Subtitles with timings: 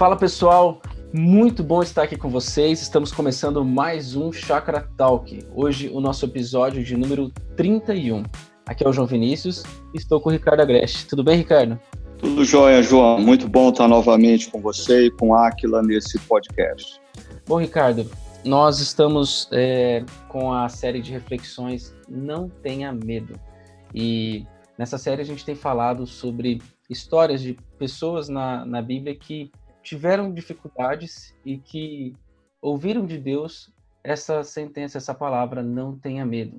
[0.00, 0.80] Fala pessoal,
[1.12, 2.80] muito bom estar aqui com vocês.
[2.80, 5.46] Estamos começando mais um Chakra Talk.
[5.54, 8.22] Hoje o nosso episódio de número 31.
[8.66, 9.62] Aqui é o João Vinícius
[9.92, 11.06] e estou com o Ricardo Agreste.
[11.06, 11.78] Tudo bem, Ricardo?
[12.16, 13.20] Tudo jóia, João.
[13.20, 16.98] Muito bom estar novamente com você e com a Aquila nesse podcast.
[17.46, 18.10] Bom, Ricardo,
[18.42, 23.38] nós estamos é, com a série de reflexões Não Tenha Medo.
[23.94, 24.46] E
[24.78, 29.52] nessa série a gente tem falado sobre histórias de pessoas na, na Bíblia que
[29.90, 32.14] tiveram dificuldades e que
[32.62, 36.58] ouviram de Deus essa sentença, essa palavra, não tenha medo.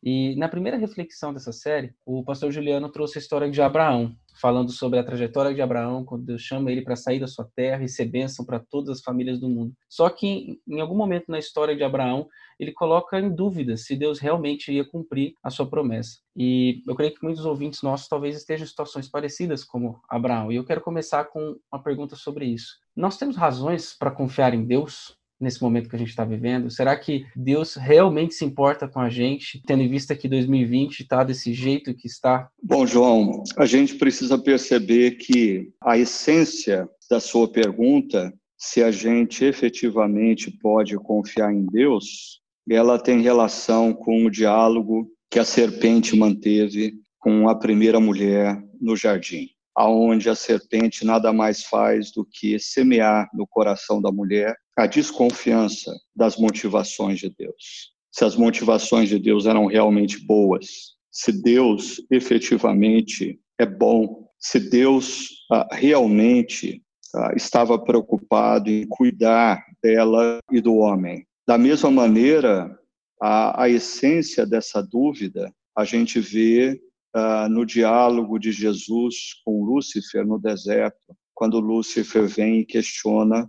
[0.00, 4.70] E na primeira reflexão dessa série, o pastor Juliano trouxe a história de Abraão, falando
[4.70, 7.88] sobre a trajetória de Abraão, quando Deus chama ele para sair da sua terra e
[7.88, 9.72] ser bênção para todas as famílias do mundo.
[9.88, 14.18] Só que em algum momento na história de Abraão, ele coloca em dúvida se Deus
[14.18, 16.18] realmente ia cumprir a sua promessa.
[16.36, 20.50] E eu creio que muitos ouvintes nossos talvez estejam em situações parecidas como Abraão.
[20.50, 22.76] E eu quero começar com uma pergunta sobre isso.
[22.96, 25.17] Nós temos razões para confiar em Deus?
[25.40, 26.70] Nesse momento que a gente está vivendo?
[26.70, 31.22] Será que Deus realmente se importa com a gente, tendo em vista que 2020 está
[31.22, 32.48] desse jeito que está?
[32.62, 39.44] Bom, João, a gente precisa perceber que a essência da sua pergunta, se a gente
[39.44, 46.94] efetivamente pode confiar em Deus, ela tem relação com o diálogo que a serpente manteve
[47.18, 49.48] com a primeira mulher no jardim
[49.78, 55.96] aonde a serpente nada mais faz do que semear no coração da mulher a desconfiança
[56.16, 57.92] das motivações de Deus.
[58.10, 60.66] Se as motivações de Deus eram realmente boas,
[61.12, 66.82] se Deus efetivamente é bom, se Deus ah, realmente
[67.14, 71.24] ah, estava preocupado em cuidar dela e do homem.
[71.46, 72.76] Da mesma maneira,
[73.22, 76.80] a, a essência dessa dúvida a gente vê
[77.16, 83.48] uh, no diálogo de Jesus com Lúcifer no deserto, quando Lúcifer vem e questiona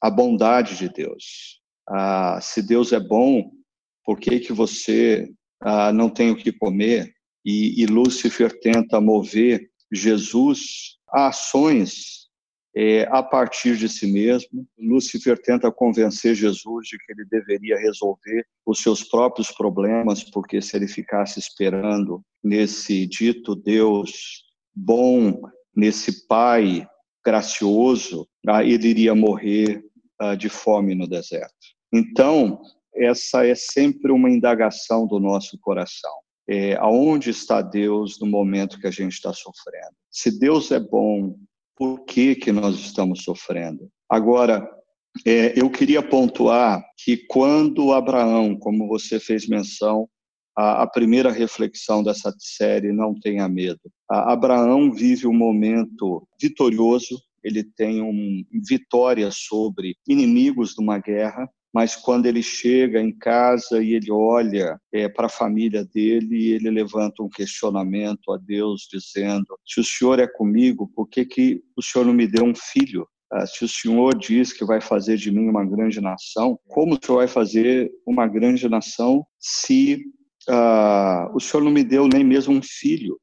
[0.00, 1.60] a bondade de Deus.
[1.88, 3.50] Uh, se Deus é bom,
[4.04, 5.32] por que, que você
[5.64, 7.12] uh, não tem o que comer?
[7.44, 12.21] E, e Lúcifer tenta mover Jesus a ações
[12.74, 14.66] é, a partir de si mesmo.
[14.78, 20.76] Lúcifer tenta convencer Jesus de que ele deveria resolver os seus próprios problemas, porque se
[20.76, 24.44] ele ficasse esperando nesse dito Deus
[24.74, 25.40] bom,
[25.74, 26.86] nesse Pai
[27.24, 29.84] gracioso, ah, ele iria morrer
[30.18, 31.54] ah, de fome no deserto.
[31.92, 32.60] Então,
[32.94, 36.10] essa é sempre uma indagação do nosso coração.
[36.48, 39.94] É, aonde está Deus no momento que a gente está sofrendo?
[40.10, 41.36] Se Deus é bom,
[41.76, 43.88] por que, que nós estamos sofrendo.
[44.08, 44.68] Agora,
[45.26, 50.08] é, eu queria pontuar que quando Abraão, como você fez menção,
[50.56, 57.20] a, a primeira reflexão dessa série, Não Tenha Medo, a, Abraão vive um momento vitorioso,
[57.42, 63.82] ele tem uma vitória sobre inimigos de uma guerra, mas quando ele chega em casa
[63.82, 69.46] e ele olha é, para a família dele, ele levanta um questionamento a Deus, dizendo:
[69.66, 73.08] Se o Senhor é comigo, por que, que o Senhor não me deu um filho?
[73.32, 76.98] Ah, se o Senhor diz que vai fazer de mim uma grande nação, como o
[77.02, 80.04] Senhor vai fazer uma grande nação se
[80.48, 83.18] ah, o Senhor não me deu nem mesmo um filho,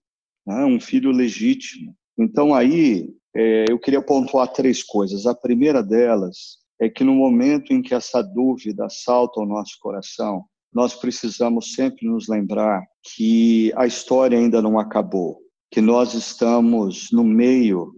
[0.47, 0.65] né?
[0.65, 1.95] um filho legítimo?
[2.17, 5.27] Então aí é, eu queria pontuar três coisas.
[5.27, 10.45] A primeira delas é que no momento em que essa dúvida assalta o nosso coração,
[10.73, 15.41] nós precisamos sempre nos lembrar que a história ainda não acabou,
[15.71, 17.93] que nós estamos no meio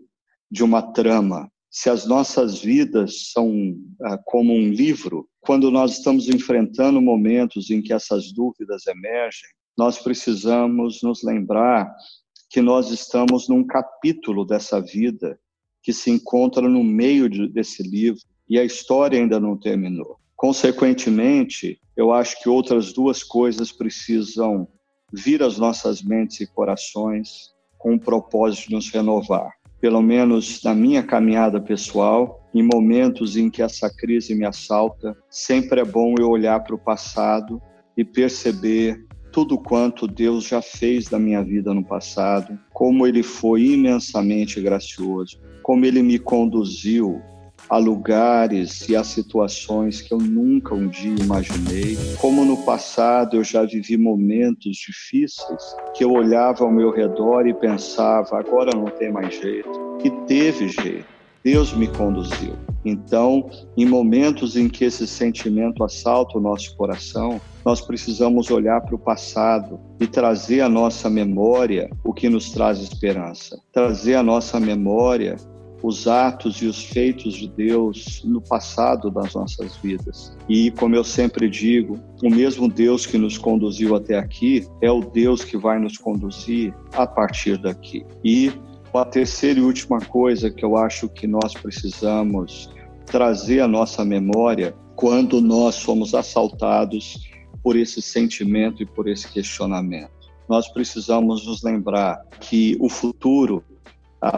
[0.49, 1.49] de uma trama.
[1.69, 7.81] Se as nossas vidas são ah, como um livro, quando nós estamos enfrentando momentos em
[7.81, 11.93] que essas dúvidas emergem, nós precisamos nos lembrar
[12.49, 15.39] que nós estamos num capítulo dessa vida
[15.81, 20.17] que se encontra no meio de, desse livro e a história ainda não terminou.
[20.35, 24.67] Consequentemente, eu acho que outras duas coisas precisam
[25.13, 29.53] vir às nossas mentes e corações com o propósito de nos renovar.
[29.79, 35.79] Pelo menos na minha caminhada pessoal, em momentos em que essa crise me assalta, sempre
[35.79, 37.61] é bom eu olhar para o passado
[37.95, 39.01] e perceber
[39.31, 45.39] tudo quanto Deus já fez na minha vida no passado, como Ele foi imensamente gracioso,
[45.63, 47.21] como Ele me conduziu
[47.71, 51.97] a lugares e a situações que eu nunca um dia imaginei.
[52.19, 57.53] Como no passado eu já vivi momentos difíceis que eu olhava ao meu redor e
[57.53, 59.69] pensava, agora não tem mais jeito.
[60.03, 61.05] E teve jeito.
[61.41, 62.55] Deus me conduziu.
[62.83, 68.95] Então, em momentos em que esse sentimento assalta o nosso coração, nós precisamos olhar para
[68.95, 74.59] o passado e trazer à nossa memória o que nos traz esperança, trazer à nossa
[74.59, 75.37] memória
[75.83, 80.35] os atos e os feitos de Deus no passado das nossas vidas.
[80.47, 85.01] E, como eu sempre digo, o mesmo Deus que nos conduziu até aqui é o
[85.01, 88.05] Deus que vai nos conduzir a partir daqui.
[88.23, 88.51] E
[88.93, 92.69] a terceira e última coisa que eu acho que nós precisamos
[93.05, 97.29] trazer à nossa memória quando nós somos assaltados
[97.63, 100.11] por esse sentimento e por esse questionamento.
[100.47, 103.63] Nós precisamos nos lembrar que o futuro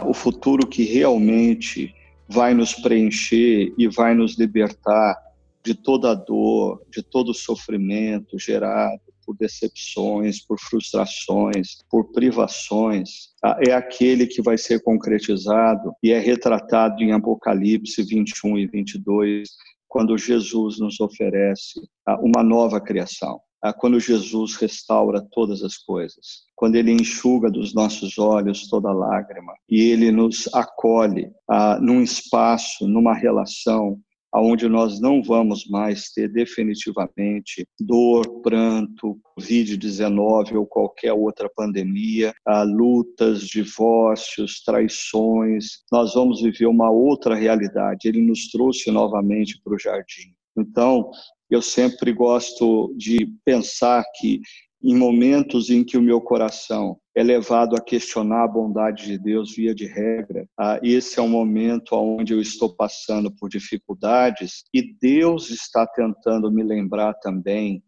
[0.06, 1.94] o futuro que realmente
[2.28, 5.16] vai nos preencher e vai nos libertar
[5.62, 13.30] de toda a dor, de todo o sofrimento gerado por decepções, por frustrações, por privações,
[13.66, 19.48] é aquele que vai ser concretizado e é retratado em Apocalipse 21 e 22,
[19.88, 21.80] quando Jesus nos oferece
[22.20, 23.40] uma nova criação
[23.72, 29.80] quando Jesus restaura todas as coisas, quando Ele enxuga dos nossos olhos toda lágrima e
[29.80, 33.98] Ele nos acolhe ah, num espaço, numa relação
[34.34, 42.64] aonde nós não vamos mais ter definitivamente dor, pranto, Covid-19 ou qualquer outra pandemia, ah,
[42.64, 45.84] lutas, divórcios, traições.
[45.92, 48.08] Nós vamos viver uma outra realidade.
[48.08, 50.34] Ele nos trouxe novamente para o jardim.
[50.58, 51.12] Então,
[51.50, 54.40] eu sempre gosto de pensar que
[54.82, 59.54] em momentos em que o meu coração é levado a questionar a bondade de Deus
[59.54, 64.82] via de regra, ah, esse é um momento onde eu estou passando por dificuldades e
[65.00, 67.82] Deus está tentando me lembrar também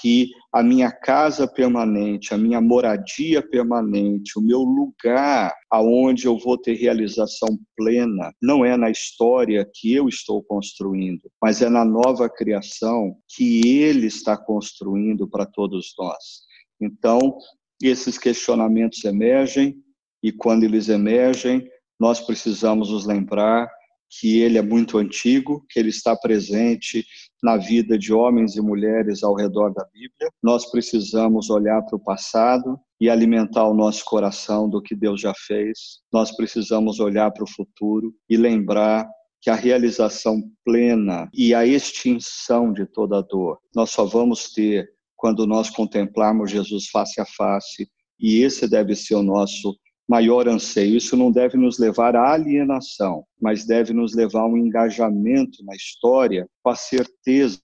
[0.00, 6.56] que a minha casa permanente, a minha moradia permanente, o meu lugar aonde eu vou
[6.56, 12.28] ter realização plena, não é na história que eu estou construindo, mas é na nova
[12.28, 16.42] criação que ele está construindo para todos nós.
[16.80, 17.36] Então,
[17.82, 19.76] esses questionamentos emergem
[20.22, 21.68] e quando eles emergem,
[21.98, 23.70] nós precisamos nos lembrar
[24.18, 27.06] que ele é muito antigo, que ele está presente
[27.42, 30.30] na vida de homens e mulheres ao redor da Bíblia.
[30.42, 35.32] Nós precisamos olhar para o passado e alimentar o nosso coração do que Deus já
[35.46, 36.00] fez.
[36.12, 39.08] Nós precisamos olhar para o futuro e lembrar
[39.40, 44.86] que a realização plena e a extinção de toda dor nós só vamos ter
[45.20, 47.86] quando nós contemplarmos Jesus face a face,
[48.18, 49.76] e esse deve ser o nosso
[50.10, 50.96] maior anseio.
[50.96, 55.76] Isso não deve nos levar à alienação, mas deve nos levar a um engajamento na
[55.76, 57.60] história com a certeza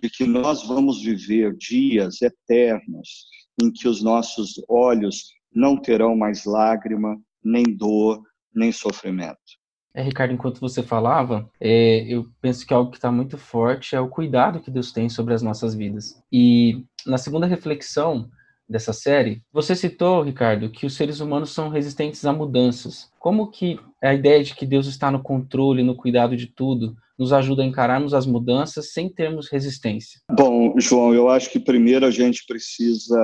[0.00, 3.26] de que nós vamos viver dias eternos
[3.60, 8.22] em que os nossos olhos não terão mais lágrima, nem dor,
[8.54, 9.58] nem sofrimento.
[9.92, 14.00] É, Ricardo, enquanto você falava, é, eu penso que algo que está muito forte é
[14.00, 16.22] o cuidado que Deus tem sobre as nossas vidas.
[16.30, 18.30] E na segunda reflexão,
[18.68, 23.10] dessa série, você citou, Ricardo, que os seres humanos são resistentes a mudanças.
[23.18, 27.32] Como que a ideia de que Deus está no controle, no cuidado de tudo, nos
[27.32, 30.20] ajuda a encararmos as mudanças sem termos resistência?
[30.30, 33.18] Bom, João, eu acho que primeiro a gente precisa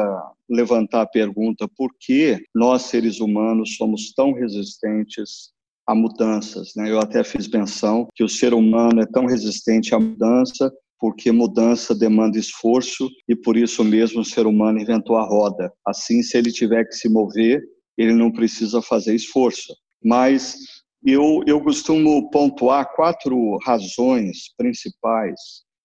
[0.48, 5.54] levantar a pergunta por que nós, seres humanos, somos tão resistentes
[5.86, 6.72] a mudanças.
[6.74, 6.90] Né?
[6.90, 10.72] Eu até fiz menção que o ser humano é tão resistente à mudança
[11.04, 15.70] porque mudança demanda esforço e por isso mesmo o ser humano inventou a roda.
[15.86, 17.62] Assim, se ele tiver que se mover,
[17.98, 19.76] ele não precisa fazer esforço.
[20.02, 20.56] Mas
[21.04, 25.38] eu, eu costumo pontuar quatro razões principais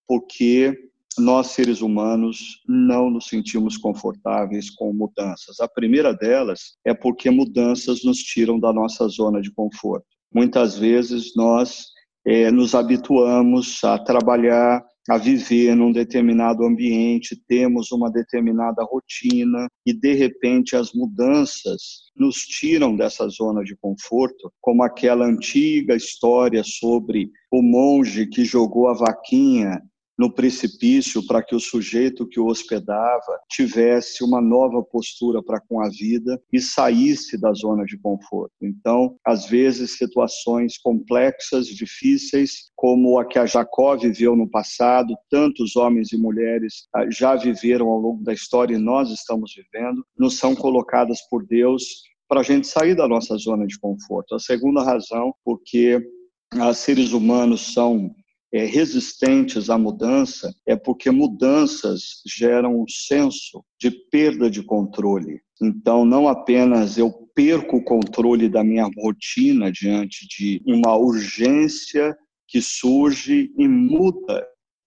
[0.07, 0.73] porque
[1.17, 5.59] nós, seres humanos, não nos sentimos confortáveis com mudanças.
[5.59, 10.07] A primeira delas é porque mudanças nos tiram da nossa zona de conforto.
[10.33, 11.87] Muitas vezes nós
[12.25, 19.93] é, nos habituamos a trabalhar a viver num determinado ambiente, temos uma determinada rotina e
[19.93, 27.29] de repente as mudanças nos tiram dessa zona de conforto, como aquela antiga história sobre
[27.51, 29.81] o monge que jogou a vaquinha
[30.19, 35.81] no precipício para que o sujeito que o hospedava tivesse uma nova postura para com
[35.81, 38.51] a vida e saísse da zona de conforto.
[38.61, 45.77] Então, às vezes, situações complexas, difíceis, como a que a Jacó viveu no passado, tantos
[45.77, 50.37] homens e mulheres ah, já viveram ao longo da história e nós estamos vivendo, nos
[50.37, 51.83] são colocadas por Deus
[52.27, 54.35] para a gente sair da nossa zona de conforto.
[54.35, 55.97] A segunda razão, porque
[56.53, 58.13] os seres humanos são
[58.51, 65.41] é, resistentes à mudança é porque mudanças geram um senso de perda de controle.
[65.61, 72.15] Então, não apenas eu perco o controle da minha rotina diante de uma urgência
[72.47, 74.45] que surge e muda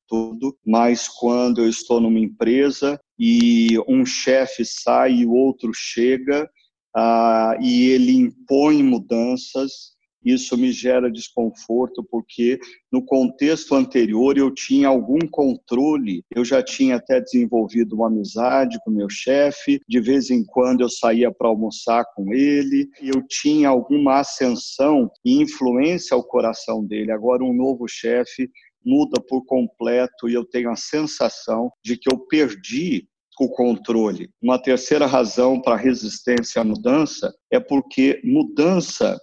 [0.09, 6.51] tudo, mas quando eu estou numa empresa e um chefe sai e o outro chega
[6.95, 9.93] ah, e ele impõe mudanças,
[10.25, 12.59] isso me gera desconforto, porque
[12.91, 18.91] no contexto anterior eu tinha algum controle, eu já tinha até desenvolvido uma amizade com
[18.91, 24.21] meu chefe, de vez em quando eu saía para almoçar com ele, eu tinha alguma
[24.21, 27.13] ascensão e influência ao coração dele.
[27.13, 28.51] Agora, um novo chefe
[28.85, 33.07] muda por completo e eu tenho a sensação de que eu perdi
[33.43, 34.31] o controle.
[34.41, 39.19] Uma terceira razão para resistência à mudança é porque mudança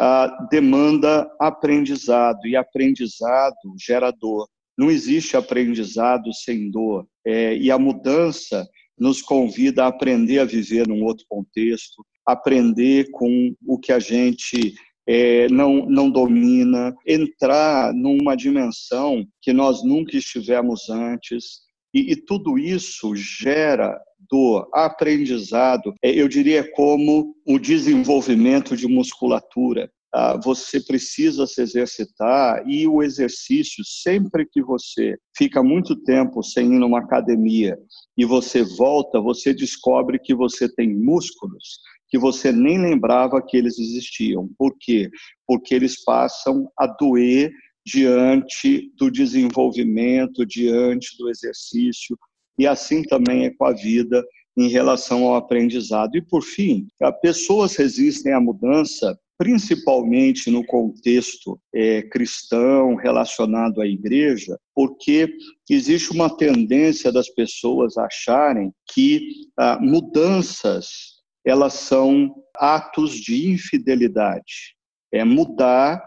[0.00, 4.48] ah, demanda aprendizado e aprendizado gera dor.
[4.76, 7.06] Não existe aprendizado sem dor.
[7.24, 8.66] É, e a mudança
[8.98, 14.74] nos convida a aprender a viver num outro contexto, aprender com o que a gente
[15.06, 21.60] é, não, não domina, entrar numa dimensão que nós nunca estivemos antes.
[21.92, 29.90] E, e tudo isso gera dor, aprendizado, é, eu diria como o desenvolvimento de musculatura.
[30.14, 36.74] Ah, você precisa se exercitar e o exercício, sempre que você fica muito tempo sem
[36.74, 37.78] ir numa academia
[38.16, 41.80] e você volta, você descobre que você tem músculos
[42.12, 44.46] que você nem lembrava que eles existiam.
[44.58, 45.08] Por quê?
[45.46, 47.50] Porque eles passam a doer
[47.86, 52.14] diante do desenvolvimento, diante do exercício,
[52.58, 54.24] e assim também é com a vida
[54.56, 56.16] em relação ao aprendizado.
[56.16, 56.86] E, por fim,
[57.22, 65.28] pessoas resistem à mudança principalmente no contexto é, cristão relacionado à igreja, porque
[65.68, 69.26] existe uma tendência das pessoas acharem que
[69.58, 74.76] ah, mudanças elas são atos de infidelidade.
[75.10, 76.00] É mudar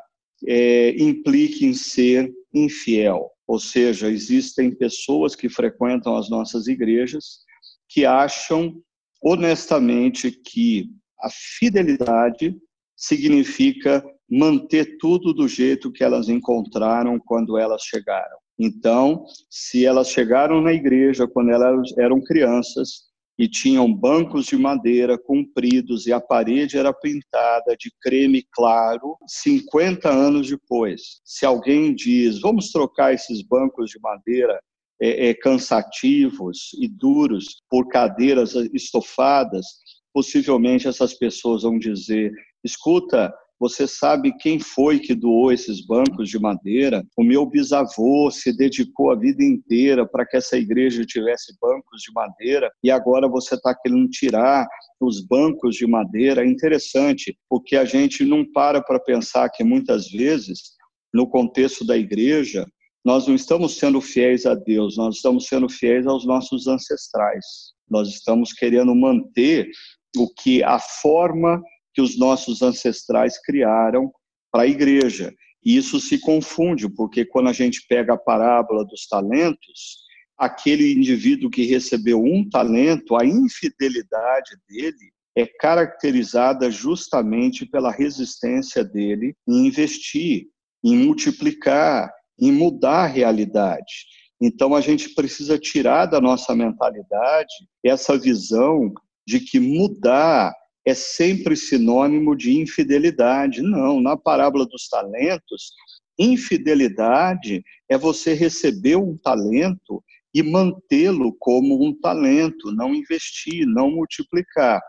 [0.47, 7.39] é, implica em ser infiel, ou seja, existem pessoas que frequentam as nossas igrejas
[7.87, 8.81] que acham
[9.21, 10.89] honestamente que
[11.21, 12.55] a fidelidade
[12.95, 18.37] significa manter tudo do jeito que elas encontraram quando elas chegaram.
[18.57, 23.03] Então, se elas chegaram na igreja quando elas eram crianças,
[23.37, 30.09] e tinham bancos de madeira compridos e a parede era pintada de creme claro 50
[30.09, 31.19] anos depois.
[31.23, 34.59] Se alguém diz, vamos trocar esses bancos de madeira
[35.01, 39.65] é, é, cansativos e duros por cadeiras estofadas,
[40.13, 42.31] possivelmente essas pessoas vão dizer,
[42.63, 47.05] escuta, você sabe quem foi que doou esses bancos de madeira?
[47.17, 52.11] O meu bisavô se dedicou a vida inteira para que essa igreja tivesse bancos de
[52.13, 54.67] madeira e agora você está querendo tirar
[54.99, 56.43] os bancos de madeira.
[56.43, 60.73] É interessante, porque a gente não para para pensar que muitas vezes,
[61.13, 62.67] no contexto da igreja,
[63.05, 67.45] nós não estamos sendo fiéis a Deus, nós estamos sendo fiéis aos nossos ancestrais.
[67.89, 69.69] Nós estamos querendo manter
[70.17, 71.61] o que a forma
[71.95, 74.11] que os nossos ancestrais criaram
[74.51, 75.33] para a igreja.
[75.63, 80.03] E isso se confunde, porque quando a gente pega a parábola dos talentos,
[80.37, 89.33] aquele indivíduo que recebeu um talento, a infidelidade dele é caracterizada justamente pela resistência dele
[89.47, 90.47] em investir,
[90.83, 94.05] em multiplicar, em mudar a realidade.
[94.39, 98.93] Então a gente precisa tirar da nossa mentalidade essa visão
[99.25, 100.53] de que mudar
[100.85, 103.61] é sempre sinônimo de infidelidade.
[103.61, 105.71] Não, na parábola dos talentos,
[106.17, 114.81] infidelidade é você receber um talento e mantê-lo como um talento, não investir, não multiplicar.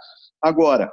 [0.43, 0.91] Agora,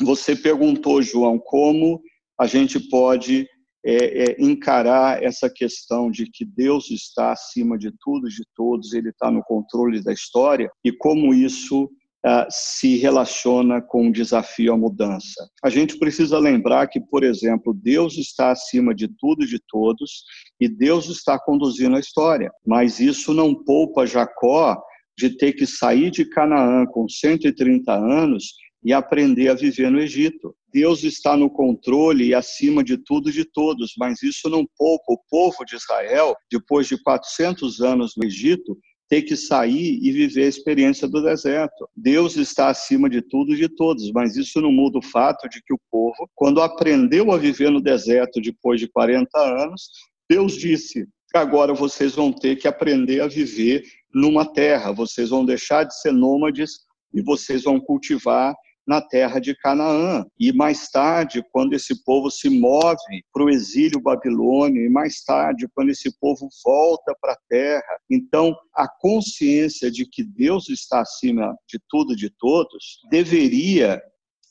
[0.00, 2.00] você perguntou, João, como
[2.38, 3.46] a gente pode
[3.84, 9.10] é, é, encarar essa questão de que Deus está acima de tudo, de todos, Ele
[9.10, 11.90] está no controle da história e como isso
[12.26, 15.48] uh, se relaciona com o desafio à mudança.
[15.62, 20.24] A gente precisa lembrar que, por exemplo, Deus está acima de tudo e de todos
[20.60, 24.80] e Deus está conduzindo a história, mas isso não poupa Jacó
[25.16, 30.54] de ter que sair de Canaã com 130 anos e aprender a viver no Egito.
[30.72, 35.04] Deus está no controle e acima de tudo e de todos, mas isso não poupa
[35.08, 38.78] o povo de Israel, depois de 400 anos no Egito,
[39.10, 41.88] ter que sair e viver a experiência do deserto.
[41.96, 45.60] Deus está acima de tudo e de todos, mas isso não muda o fato de
[45.60, 49.90] que o povo, quando aprendeu a viver no deserto depois de 40 anos,
[50.30, 53.82] Deus disse: agora vocês vão ter que aprender a viver
[54.14, 56.70] numa terra, vocês vão deixar de ser nômades
[57.12, 58.54] e vocês vão cultivar
[58.90, 60.26] na terra de Canaã.
[60.36, 65.68] E mais tarde, quando esse povo se move para o exílio babilônio, e mais tarde,
[65.72, 71.56] quando esse povo volta para a terra, então a consciência de que Deus está acima
[71.68, 74.02] de tudo e de todos deveria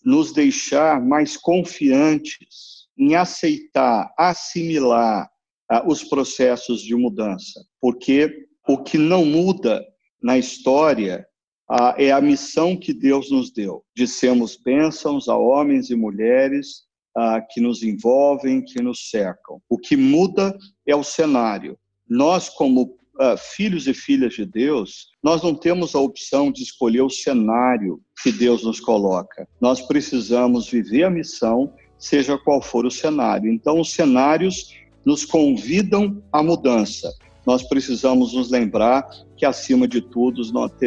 [0.06, 5.30] nos deixar mais confiantes em aceitar, assimilar
[5.70, 9.86] ah, os processos de mudança, porque o que não muda
[10.24, 11.28] na história
[11.70, 16.84] ah, é a missão que Deus nos deu, de sermos bênçãos a homens e mulheres
[17.16, 19.62] ah, que nos envolvem, que nos cercam.
[19.70, 20.58] O que muda
[20.88, 21.78] é o cenário.
[22.10, 27.02] Nós, como uh, filhos e filhas de Deus, nós não temos a opção de escolher
[27.02, 29.48] o cenário que Deus nos coloca.
[29.62, 33.52] Nós precisamos viver a missão, seja qual for o cenário.
[33.52, 34.74] Então, os cenários
[35.06, 37.14] nos convidam à mudança.
[37.46, 40.42] Nós precisamos nos lembrar que, acima de tudo,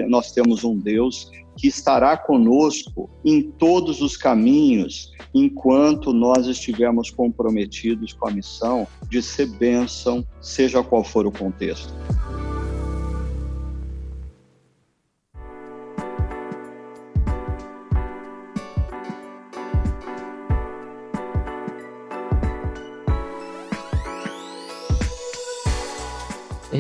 [0.09, 8.13] nós temos um Deus que estará conosco em todos os caminhos, enquanto nós estivermos comprometidos
[8.13, 11.93] com a missão de ser bênção, seja qual for o contexto.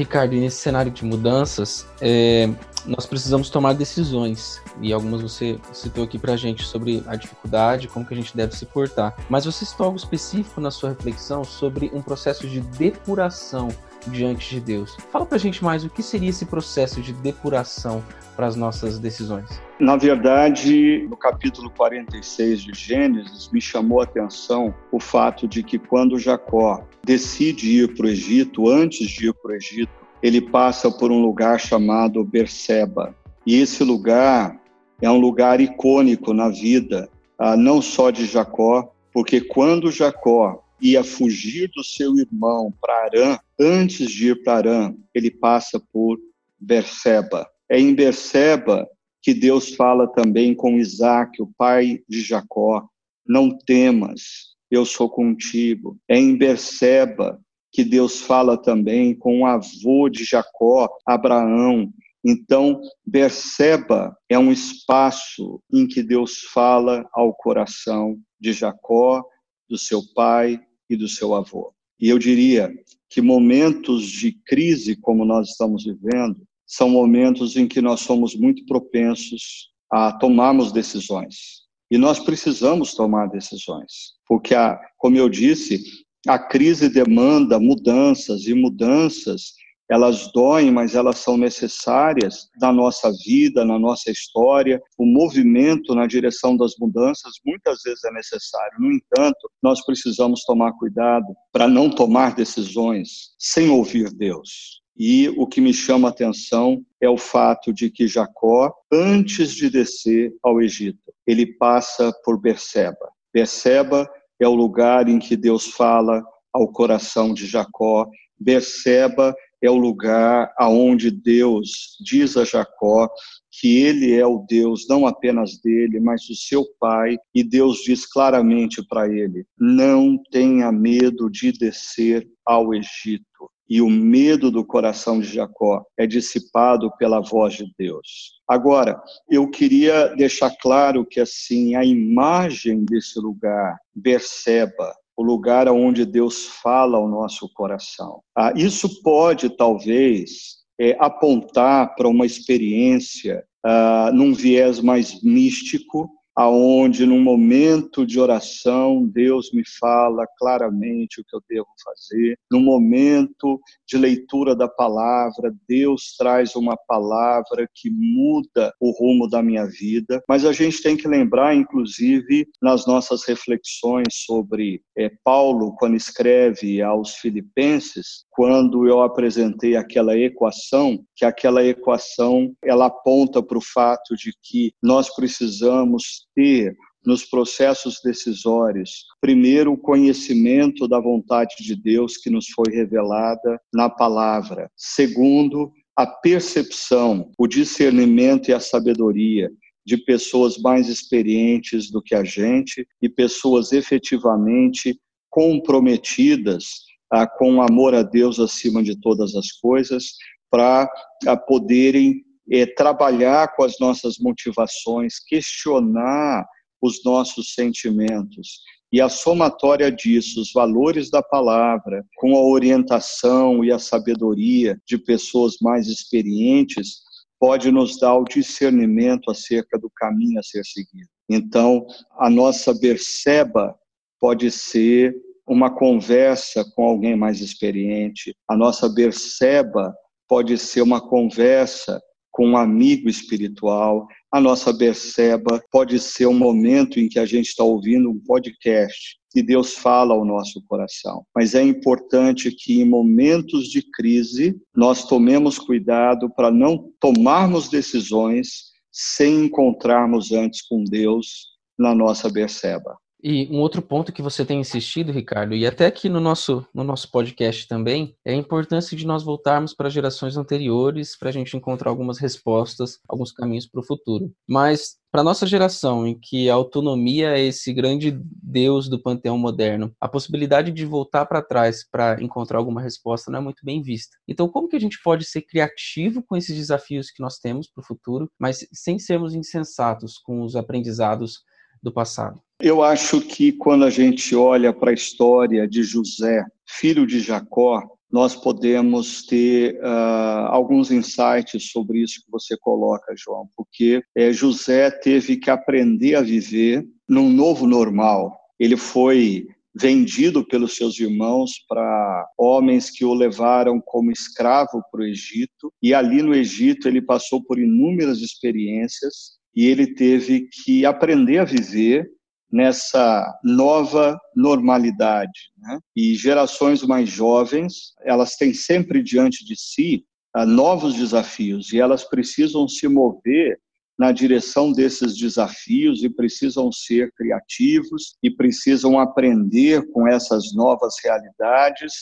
[0.02, 2.49] Ricardo, nesse cenário de mudanças, é,
[2.87, 4.61] nós precisamos tomar decisões.
[4.81, 8.37] E algumas você citou aqui para a gente sobre a dificuldade, como que a gente
[8.37, 9.15] deve se portar.
[9.29, 13.69] Mas você citou algo específico na sua reflexão sobre um processo de depuração
[14.09, 14.97] diante de Deus.
[15.11, 18.03] Fala para a gente mais o que seria esse processo de depuração
[18.35, 19.49] para as nossas decisões.
[19.79, 25.79] Na verdade, no capítulo 46 de Gênesis, me chamou a atenção o fato de que
[25.79, 30.91] quando Jacó decide ir para o Egito, antes de ir para o Egito, ele passa
[30.91, 33.14] por um lugar chamado Berseba.
[33.45, 34.61] E esse lugar
[35.00, 41.02] é um lugar icônico na vida, ah, não só de Jacó, porque quando Jacó ia
[41.02, 46.19] fugir do seu irmão para Arã, antes de ir para Arã, ele passa por
[46.59, 47.49] Berseba.
[47.69, 48.87] É em Berseba
[49.21, 52.87] que Deus fala também com Isaac, o pai de Jacó:
[53.26, 55.96] Não temas, eu sou contigo.
[56.09, 57.40] É em Berseba
[57.72, 61.92] que Deus fala também com o avô de Jacó, Abraão.
[62.24, 69.24] Então, Berseba é um espaço em que Deus fala ao coração de Jacó,
[69.68, 71.72] do seu pai e do seu avô.
[71.98, 72.70] E eu diria
[73.08, 78.64] que momentos de crise como nós estamos vivendo são momentos em que nós somos muito
[78.66, 81.62] propensos a tomarmos decisões.
[81.90, 85.85] E nós precisamos tomar decisões, porque, a, como eu disse,
[86.26, 89.54] a crise demanda mudanças e mudanças
[89.92, 94.80] elas doem, mas elas são necessárias na nossa vida, na nossa história.
[94.96, 98.80] O movimento na direção das mudanças muitas vezes é necessário.
[98.80, 104.80] No entanto, nós precisamos tomar cuidado para não tomar decisões sem ouvir Deus.
[104.96, 109.68] E o que me chama a atenção é o fato de que Jacó, antes de
[109.68, 113.11] descer ao Egito, ele passa por Berseba.
[113.32, 114.08] Berseba
[114.42, 118.09] é o lugar em que Deus fala ao coração de Jacó.
[118.38, 123.09] Berseba é o lugar aonde Deus diz a Jacó
[123.52, 128.07] que ele é o Deus não apenas dele, mas do seu pai, e Deus diz
[128.07, 133.50] claramente para ele: não tenha medo de descer ao Egito.
[133.72, 138.38] E o medo do coração de Jacó é dissipado pela voz de Deus.
[138.46, 146.04] Agora, eu queria deixar claro que assim a imagem desse lugar, Berseba, o lugar onde
[146.04, 148.20] Deus fala ao nosso coração.
[148.37, 157.05] Ah, isso pode, talvez, é, apontar para uma experiência ah, num viés mais místico, aonde
[157.07, 162.38] num momento de oração Deus me fala claramente o que eu devo fazer.
[162.51, 169.42] No momento de leitura da palavra, Deus traz uma palavra que muda o rumo da
[169.42, 170.23] minha vida.
[170.29, 176.83] Mas a gente tem que lembrar, inclusive, nas nossas reflexões sobre é, Paulo, quando escreve
[176.83, 184.16] aos Filipenses, quando eu apresentei aquela equação, que aquela equação ela aponta para o fato
[184.16, 192.16] de que nós precisamos ter nos processos decisórios, primeiro, o conhecimento da vontade de Deus
[192.16, 194.71] que nos foi revelada na palavra.
[194.77, 199.51] Segundo, a percepção, o discernimento e a sabedoria
[199.85, 204.97] de pessoas mais experientes do que a gente e pessoas efetivamente
[205.29, 210.14] comprometidas ah, com o amor a Deus acima de todas as coisas,
[210.51, 210.88] para
[211.27, 216.44] ah, poderem é, trabalhar com as nossas motivações, questionar
[216.81, 218.61] os nossos sentimentos.
[218.92, 224.98] E a somatória disso, os valores da palavra, com a orientação e a sabedoria de
[224.98, 227.00] pessoas mais experientes,
[227.40, 231.09] pode nos dar o discernimento acerca do caminho a ser seguido.
[231.28, 231.87] Então,
[232.18, 233.74] a nossa Berseba
[234.20, 235.14] pode ser
[235.48, 238.37] uma conversa com alguém mais experiente.
[238.48, 239.94] A nossa Berseba
[240.28, 242.00] pode ser uma conversa
[242.33, 244.09] com um amigo espiritual.
[244.33, 249.21] A nossa Berseba pode ser um momento em que a gente está ouvindo um podcast
[249.35, 251.25] e Deus fala ao nosso coração.
[251.35, 258.73] Mas é importante que em momentos de crise nós tomemos cuidado para não tomarmos decisões
[258.90, 262.97] sem encontrarmos antes com Deus na nossa Berseba.
[263.22, 266.82] E um outro ponto que você tem insistido, Ricardo, e até aqui no nosso, no
[266.82, 271.56] nosso podcast também, é a importância de nós voltarmos para gerações anteriores para a gente
[271.56, 274.32] encontrar algumas respostas, alguns caminhos para o futuro.
[274.48, 279.94] Mas para nossa geração, em que a autonomia é esse grande Deus do panteão moderno,
[280.00, 284.16] a possibilidade de voltar para trás para encontrar alguma resposta não é muito bem vista.
[284.26, 287.82] Então, como que a gente pode ser criativo com esses desafios que nós temos para
[287.82, 291.44] o futuro, mas sem sermos insensatos com os aprendizados
[291.80, 292.40] do passado?
[292.62, 297.83] Eu acho que quando a gente olha para a história de José, filho de Jacó,
[298.09, 304.92] nós podemos ter uh, alguns insights sobre isso que você coloca, João, porque é, José
[304.92, 308.38] teve que aprender a viver num novo normal.
[308.61, 315.05] Ele foi vendido pelos seus irmãos para homens que o levaram como escravo para o
[315.05, 321.38] Egito, e ali no Egito ele passou por inúmeras experiências e ele teve que aprender
[321.38, 322.09] a viver
[322.53, 325.51] nessa nova normalidade.
[325.57, 325.79] Né?
[325.97, 330.05] E gerações mais jovens, elas têm sempre diante de si
[330.37, 333.59] uh, novos desafios e elas precisam se mover
[333.99, 341.93] na direção desses desafios e precisam ser criativos e precisam aprender com essas novas realidades.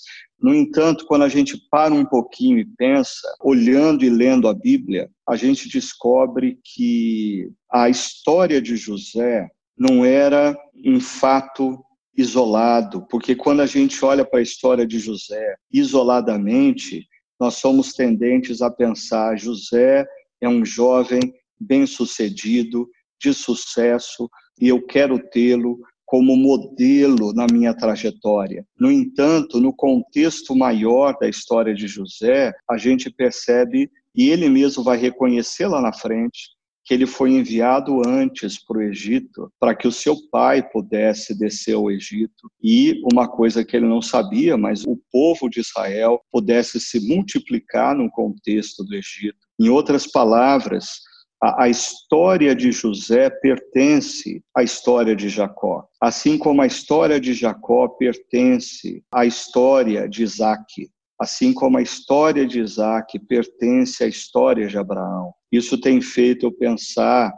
[0.40, 5.10] No entanto, quando a gente para um pouquinho e pensa, olhando e lendo a Bíblia,
[5.28, 9.48] a gente descobre que a história de José
[9.80, 11.82] não era um fato
[12.14, 17.08] isolado, porque quando a gente olha para a história de José isoladamente,
[17.40, 20.06] nós somos tendentes a pensar: José
[20.38, 21.20] é um jovem
[21.58, 22.86] bem-sucedido,
[23.18, 24.28] de sucesso,
[24.60, 28.66] e eu quero tê-lo como modelo na minha trajetória.
[28.78, 34.82] No entanto, no contexto maior da história de José, a gente percebe, e ele mesmo
[34.82, 36.50] vai reconhecer lá na frente,
[36.84, 41.74] que ele foi enviado antes para o Egito para que o seu pai pudesse descer
[41.74, 46.80] ao Egito e uma coisa que ele não sabia, mas o povo de Israel pudesse
[46.80, 49.38] se multiplicar no contexto do Egito.
[49.58, 51.00] Em outras palavras,
[51.42, 57.34] a, a história de José pertence à história de Jacó, assim como a história de
[57.34, 60.90] Jacó pertence à história de Isaac
[61.20, 65.34] assim como a história de Isaac pertence à história de Abraão.
[65.50, 67.32] Isso tem feito eu pensar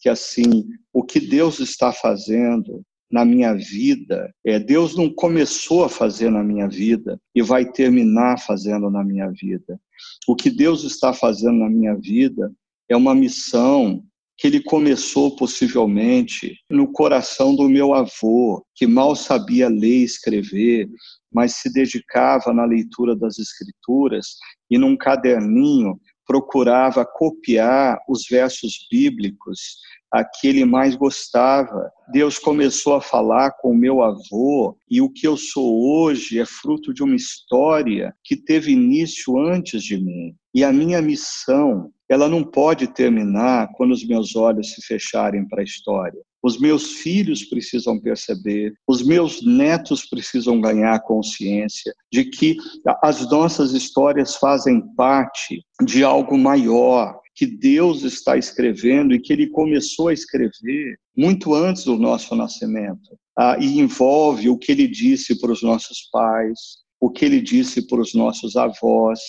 [0.00, 5.88] que, assim, o que Deus está fazendo na minha vida, é, Deus não começou a
[5.88, 9.78] fazer na minha vida e vai terminar fazendo na minha vida.
[10.26, 12.50] O que Deus está fazendo na minha vida
[12.88, 14.02] é uma missão
[14.38, 20.88] que ele começou possivelmente no coração do meu avô, que mal sabia ler e escrever,
[21.32, 24.36] mas se dedicava na leitura das escrituras
[24.70, 29.78] e num caderninho procurava copiar os versos bíblicos
[30.12, 31.90] a que ele mais gostava.
[32.12, 36.44] Deus começou a falar com o meu avô e o que eu sou hoje é
[36.44, 40.34] fruto de uma história que teve início antes de mim.
[40.54, 45.62] E a minha missão, ela não pode terminar quando os meus olhos se fecharem para
[45.62, 46.20] a história.
[46.42, 52.56] Os meus filhos precisam perceber, os meus netos precisam ganhar consciência de que
[53.02, 59.48] as nossas histórias fazem parte de algo maior, que Deus está escrevendo e que Ele
[59.48, 63.16] começou a escrever muito antes do nosso nascimento.
[63.38, 66.58] Ah, e envolve o que Ele disse para os nossos pais,
[67.00, 69.20] o que Ele disse para os nossos avós.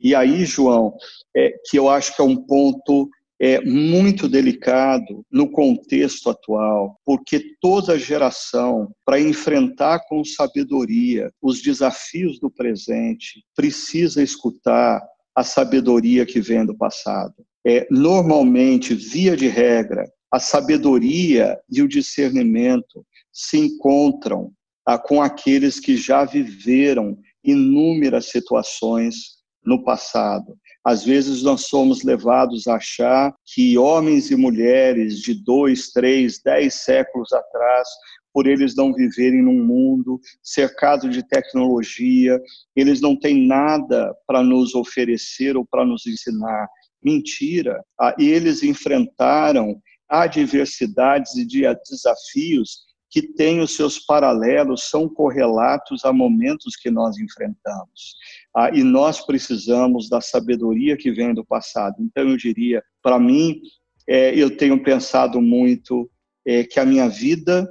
[0.00, 0.94] E aí, João,
[1.36, 3.08] é, que eu acho que é um ponto
[3.44, 12.38] é muito delicado no contexto atual, porque toda geração, para enfrentar com sabedoria os desafios
[12.38, 15.02] do presente, precisa escutar
[15.34, 17.34] a sabedoria que vem do passado.
[17.66, 24.52] É, normalmente, via de regra, a sabedoria e o discernimento se encontram
[24.84, 30.56] tá, com aqueles que já viveram inúmeras situações no passado.
[30.84, 36.74] Às vezes nós somos levados a achar que homens e mulheres de dois, três, dez
[36.74, 37.88] séculos atrás,
[38.32, 42.40] por eles não viverem num mundo cercado de tecnologia,
[42.74, 46.66] eles não têm nada para nos oferecer ou para nos ensinar.
[47.02, 47.84] Mentira!
[48.00, 56.74] Ah, eles enfrentaram adversidades e desafios que têm os seus paralelos, são correlatos a momentos
[56.76, 58.16] que nós enfrentamos.
[58.54, 61.96] Ah, e nós precisamos da sabedoria que vem do passado.
[62.00, 63.60] Então, eu diria, para mim,
[64.06, 66.10] é, eu tenho pensado muito
[66.44, 67.68] é, que a minha vida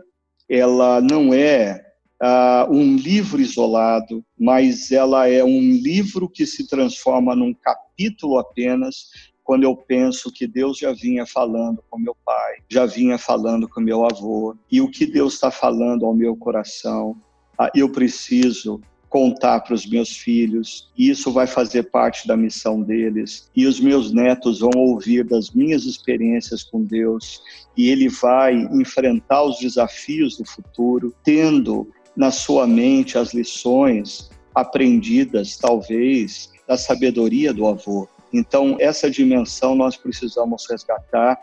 [0.49, 1.81] ela não é
[2.19, 9.09] ah, um livro isolado, mas ela é um livro que se transforma num capítulo apenas
[9.43, 13.81] quando eu penso que Deus já vinha falando com meu pai, já vinha falando com
[13.81, 17.15] meu avô, e o que Deus está falando ao meu coração,
[17.57, 23.51] ah, eu preciso contar para os meus filhos, isso vai fazer parte da missão deles,
[23.53, 27.43] e os meus netos vão ouvir das minhas experiências com Deus,
[27.75, 35.57] e ele vai enfrentar os desafios do futuro, tendo na sua mente as lições aprendidas,
[35.57, 38.07] talvez, da sabedoria do avô.
[38.33, 41.37] Então, essa dimensão nós precisamos resgatar,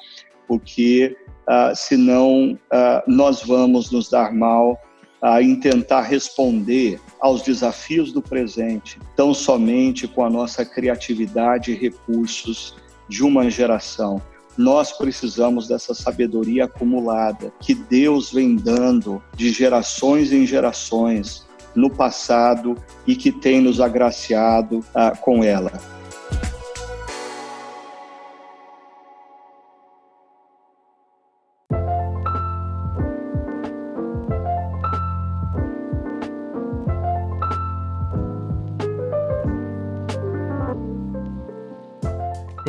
[0.47, 1.15] porque
[1.47, 4.81] ah, senão ah, nós vamos nos dar mal
[5.21, 11.75] ah, em tentar responder aos desafios do presente, tão somente com a nossa criatividade e
[11.75, 12.77] recursos
[13.09, 14.21] de uma geração.
[14.57, 22.77] Nós precisamos dessa sabedoria acumulada que Deus vem dando de gerações em gerações no passado
[23.07, 24.85] e que tem nos agraciado
[25.21, 25.98] com ela.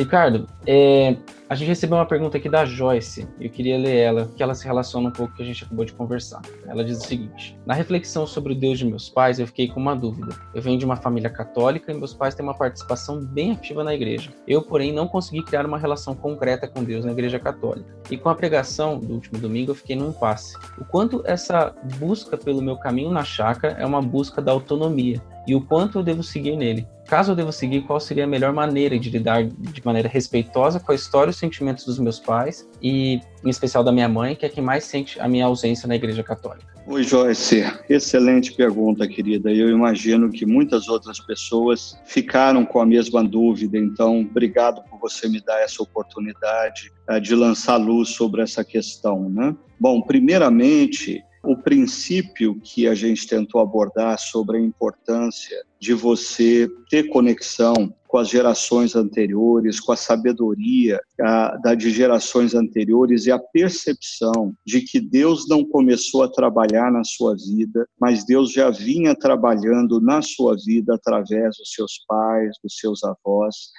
[0.00, 1.14] Ricardo, é,
[1.46, 4.54] a gente recebeu uma pergunta aqui da Joyce, e eu queria ler ela, que ela
[4.54, 6.40] se relaciona um pouco com o que a gente acabou de conversar.
[6.66, 9.78] Ela diz o seguinte: Na reflexão sobre o Deus de meus pais, eu fiquei com
[9.78, 10.34] uma dúvida.
[10.54, 13.94] Eu venho de uma família católica e meus pais têm uma participação bem ativa na
[13.94, 14.30] igreja.
[14.48, 17.94] Eu, porém, não consegui criar uma relação concreta com Deus na igreja católica.
[18.10, 20.56] E com a pregação do último domingo, eu fiquei num impasse.
[20.78, 25.54] O quanto essa busca pelo meu caminho na chácara é uma busca da autonomia e
[25.54, 26.86] o quanto eu devo seguir nele.
[27.10, 30.92] Caso eu devo seguir, qual seria a melhor maneira de lidar de maneira respeitosa com
[30.92, 34.46] a história e os sentimentos dos meus pais e, em especial, da minha mãe, que
[34.46, 36.68] é quem mais sente a minha ausência na Igreja Católica?
[36.86, 37.64] Oi, Joyce.
[37.88, 39.50] Excelente pergunta, querida.
[39.50, 45.28] Eu imagino que muitas outras pessoas ficaram com a mesma dúvida, então, obrigado por você
[45.28, 49.28] me dar essa oportunidade eh, de lançar luz sobre essa questão.
[49.28, 49.52] Né?
[49.80, 57.08] Bom, primeiramente, o princípio que a gente tentou abordar sobre a importância de você ter
[57.08, 63.38] conexão com as gerações anteriores, com a sabedoria a, da de gerações anteriores e a
[63.38, 69.14] percepção de que Deus não começou a trabalhar na sua vida, mas Deus já vinha
[69.14, 73.70] trabalhando na sua vida através dos seus pais, dos seus avós.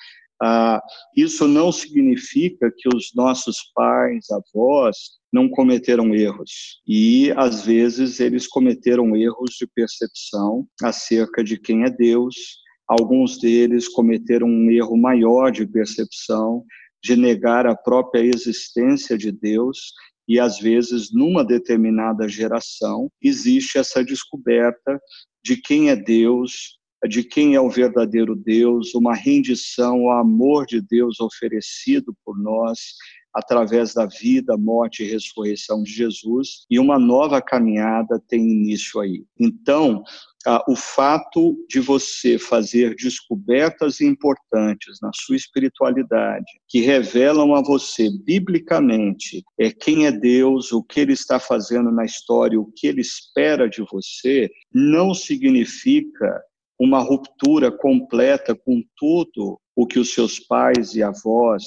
[0.43, 0.82] Ah,
[1.15, 4.97] isso não significa que os nossos pais, avós,
[5.32, 6.82] não cometeram erros.
[6.88, 12.36] E, às vezes, eles cometeram erros de percepção acerca de quem é Deus.
[12.88, 16.65] Alguns deles cometeram um erro maior de percepção,
[17.04, 19.93] de negar a própria existência de Deus.
[20.27, 24.99] E, às vezes, numa determinada geração, existe essa descoberta
[25.43, 30.81] de quem é Deus, de quem é o verdadeiro Deus, uma rendição ao amor de
[30.81, 32.79] Deus oferecido por nós
[33.33, 39.23] através da vida, morte e ressurreição de Jesus, e uma nova caminhada tem início aí.
[39.39, 40.03] Então,
[40.45, 48.09] ah, o fato de você fazer descobertas importantes na sua espiritualidade, que revelam a você
[48.25, 53.01] biblicamente é quem é Deus, o que ele está fazendo na história, o que ele
[53.01, 56.41] espera de você, não significa
[56.82, 61.63] uma ruptura completa com tudo o que os seus pais e avós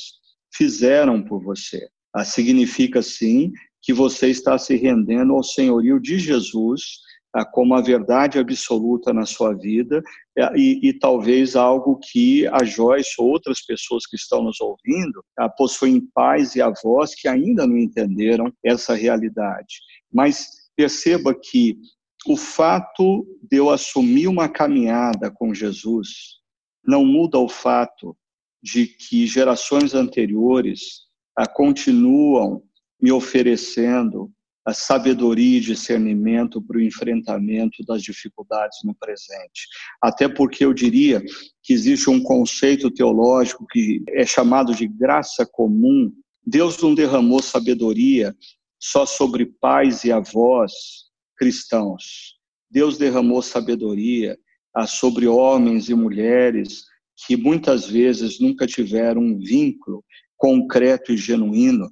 [0.53, 1.89] fizeram por você.
[2.13, 6.99] Ah, significa, sim, que você está se rendendo ao senhorio de Jesus
[7.33, 10.03] ah, como a verdade absoluta na sua vida
[10.37, 15.25] ah, e, e, talvez algo que a Joyce ou outras pessoas que estão nos ouvindo
[15.57, 19.77] possuem pais e avós que ainda não entenderam essa realidade.
[20.13, 21.79] Mas perceba que
[22.27, 26.41] o fato de eu assumir uma caminhada com Jesus
[26.87, 28.17] não muda o fato
[28.63, 31.03] de que gerações anteriores
[31.37, 32.63] ah, continuam
[33.01, 34.31] me oferecendo
[34.65, 39.69] a sabedoria e discernimento para o enfrentamento das dificuldades no presente.
[40.03, 41.23] Até porque eu diria
[41.63, 46.11] que existe um conceito teológico que é chamado de graça comum.
[46.47, 48.35] Deus não derramou sabedoria
[48.81, 50.73] só sobre pais e avós
[51.37, 52.35] cristãos.
[52.71, 54.39] Deus derramou sabedoria
[54.75, 56.85] ah, sobre homens e mulheres
[57.27, 60.05] que muitas vezes nunca tiveram um vínculo
[60.37, 61.89] concreto e genuíno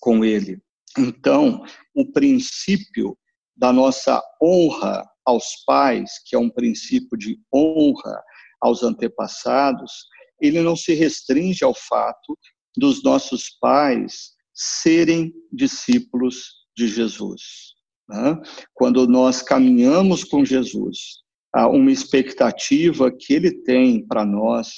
[0.00, 0.60] com ele.
[0.98, 3.16] Então, o princípio
[3.56, 8.22] da nossa honra aos pais, que é um princípio de honra
[8.60, 9.92] aos antepassados,
[10.40, 12.36] ele não se restringe ao fato
[12.76, 17.73] dos nossos pais serem discípulos de Jesus.
[18.08, 18.40] Né?
[18.72, 24.68] Quando nós caminhamos com Jesus, há uma expectativa que ele tem para nós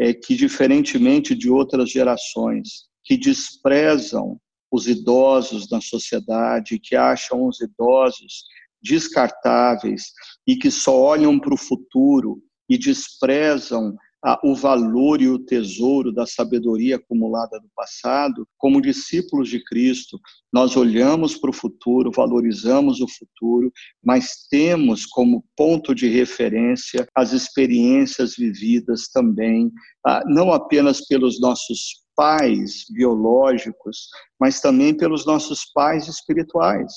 [0.00, 4.38] é que, diferentemente de outras gerações que desprezam
[4.70, 8.44] os idosos na sociedade, que acham os idosos
[8.80, 10.12] descartáveis
[10.46, 13.96] e que só olham para o futuro e desprezam
[14.42, 20.18] o valor e o tesouro da sabedoria acumulada do passado, como discípulos de Cristo,
[20.52, 27.32] nós olhamos para o futuro, valorizamos o futuro, mas temos como ponto de referência as
[27.32, 29.70] experiências vividas também,
[30.04, 34.08] ah, não apenas pelos nossos pais biológicos,
[34.40, 36.92] mas também pelos nossos pais espirituais,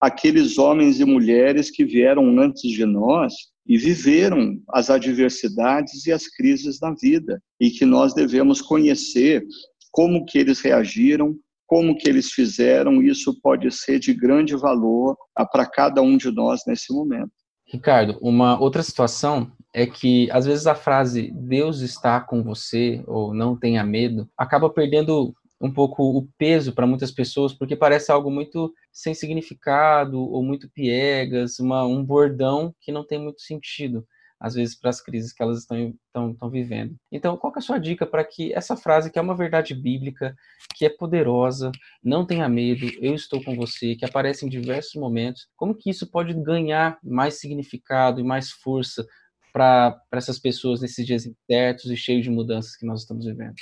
[0.00, 3.32] aqueles homens e mulheres que vieram antes de nós
[3.66, 9.44] e viveram as adversidades e as crises da vida e que nós devemos conhecer
[9.90, 15.16] como que eles reagiram, como que eles fizeram, isso pode ser de grande valor
[15.50, 17.32] para cada um de nós nesse momento.
[17.66, 23.34] Ricardo, uma outra situação é que às vezes a frase Deus está com você ou
[23.34, 28.30] não tenha medo acaba perdendo um pouco o peso para muitas pessoas, porque parece algo
[28.30, 34.06] muito sem significado ou muito piegas, uma, um bordão que não tem muito sentido,
[34.38, 36.96] às vezes, para as crises que elas estão, estão, estão vivendo.
[37.10, 40.36] Então, qual é a sua dica para que essa frase, que é uma verdade bíblica,
[40.74, 41.72] que é poderosa,
[42.02, 46.10] não tenha medo, eu estou com você, que aparece em diversos momentos, como que isso
[46.10, 49.06] pode ganhar mais significado e mais força
[49.50, 53.54] para essas pessoas nesses dias incertos e cheios de mudanças que nós estamos vivendo?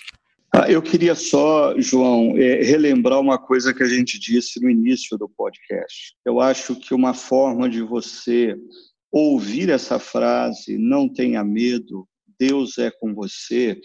[0.54, 5.16] Ah, eu queria só, João, é, relembrar uma coisa que a gente disse no início
[5.16, 6.14] do podcast.
[6.26, 8.54] Eu acho que uma forma de você
[9.10, 12.06] ouvir essa frase, não tenha medo,
[12.38, 13.80] Deus é com você,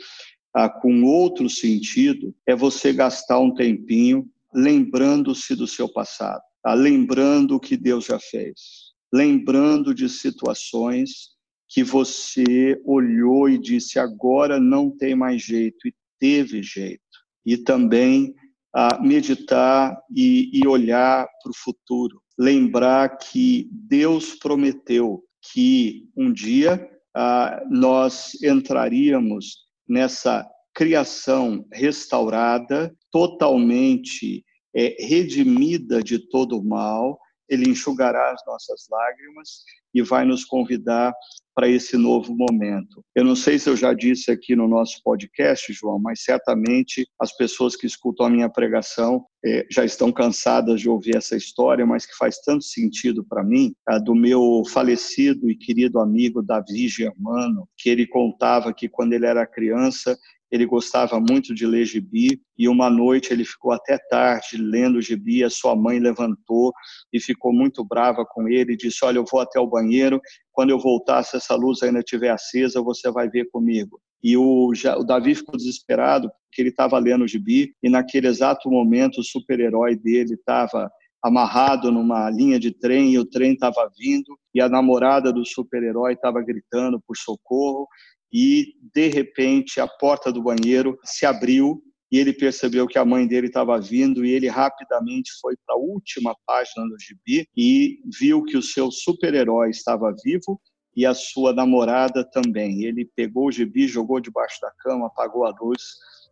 [0.54, 6.74] ah, com outro sentido, é você gastar um tempinho lembrando-se do seu passado, tá?
[6.74, 11.38] lembrando o que Deus já fez, lembrando de situações
[11.70, 17.02] que você olhou e disse agora não tem mais jeito e teve jeito.
[17.46, 18.34] E também
[18.74, 22.22] a meditar e, e olhar para o futuro.
[22.38, 34.96] Lembrar que Deus prometeu que um dia ah, nós entraríamos nessa criação restaurada, totalmente é,
[35.00, 37.18] redimida de todo o mal,
[37.50, 41.14] ele enxugará as nossas lágrimas e vai nos convidar
[41.58, 43.04] para esse novo momento.
[43.16, 47.36] Eu não sei se eu já disse aqui no nosso podcast, João, mas certamente as
[47.36, 52.06] pessoas que escutam a minha pregação eh, já estão cansadas de ouvir essa história, mas
[52.06, 57.68] que faz tanto sentido para mim, a do meu falecido e querido amigo Davi Germano,
[57.76, 60.16] que ele contava que quando ele era criança,
[60.52, 65.44] ele gostava muito de ler gibi e uma noite ele ficou até tarde lendo gibi.
[65.44, 66.74] A sua mãe levantou
[67.12, 70.22] e ficou muito brava com ele e disse: Olha, eu vou até o banheiro.
[70.52, 74.00] Quando eu voltar, se essa luz ainda estiver acesa, você vai ver comigo.
[74.24, 78.70] E o, o Davi ficou desesperado porque ele estava lendo o gibi e naquele exato
[78.70, 80.90] momento o super-herói dele estava
[81.24, 86.14] amarrado numa linha de trem e o trem estava vindo e a namorada do super-herói
[86.14, 87.88] estava gritando por socorro
[88.32, 93.28] e de repente a porta do banheiro se abriu e ele percebeu que a mãe
[93.28, 98.44] dele estava vindo e ele rapidamente foi para a última página do gibi e viu
[98.44, 100.60] que o seu super-herói estava vivo
[100.96, 102.84] e a sua namorada também.
[102.84, 105.84] Ele pegou o gibi, jogou debaixo da cama, apagou a luz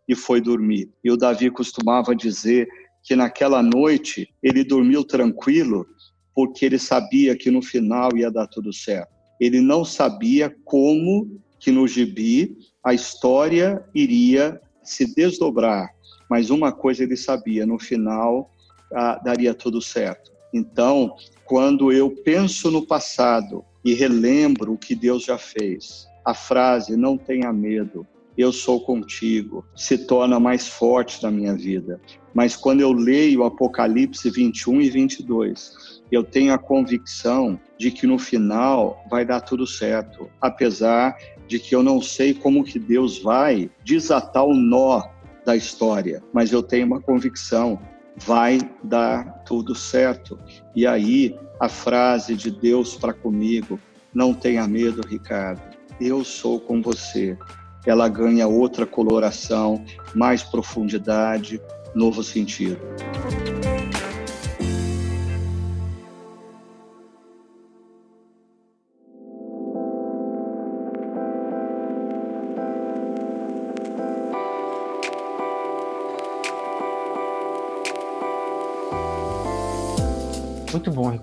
[0.08, 0.90] e foi dormir.
[1.04, 2.68] E o Davi costumava dizer
[3.04, 5.86] que naquela noite ele dormiu tranquilo
[6.34, 9.14] porque ele sabia que no final ia dar tudo certo.
[9.40, 15.90] Ele não sabia como que no gibi a história iria se desdobrar,
[16.30, 18.52] mas uma coisa ele sabia, no final
[18.94, 20.32] ah, daria tudo certo.
[20.54, 26.96] Então, quando eu penso no passado e relembro o que Deus já fez, a frase
[26.96, 28.06] não tenha medo,
[28.38, 32.00] eu sou contigo, se torna mais forte na minha vida.
[32.32, 38.20] Mas quando eu leio Apocalipse 21 e 22, eu tenho a convicção de que no
[38.20, 41.18] final vai dar tudo certo, apesar
[41.48, 45.04] de que eu não sei como que Deus vai desatar o nó
[45.46, 47.80] da história, mas eu tenho uma convicção,
[48.18, 50.40] vai dar tudo certo.
[50.76, 53.80] E aí a frase de Deus para comigo,
[54.14, 55.62] não tenha medo, Ricardo,
[56.00, 57.38] eu sou com você.
[57.86, 59.86] Ela ganha outra coloração,
[60.16, 61.62] mais profundidade,
[61.94, 62.80] novo sentido.